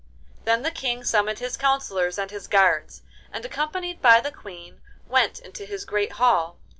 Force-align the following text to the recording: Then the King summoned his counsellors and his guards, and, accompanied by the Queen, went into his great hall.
Then 0.45 0.63
the 0.63 0.71
King 0.71 1.03
summoned 1.03 1.37
his 1.37 1.55
counsellors 1.55 2.17
and 2.17 2.31
his 2.31 2.47
guards, 2.47 3.03
and, 3.31 3.45
accompanied 3.45 4.01
by 4.01 4.19
the 4.19 4.31
Queen, 4.31 4.81
went 5.07 5.37
into 5.37 5.63
his 5.63 5.85
great 5.85 6.13
hall. 6.13 6.57